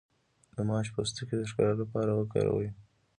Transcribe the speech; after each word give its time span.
د 0.55 0.57
ماش 0.69 0.87
پوستکی 0.93 1.35
د 1.37 1.41
ښکلا 1.49 1.73
لپاره 1.81 2.11
وکاروئ 2.13 2.69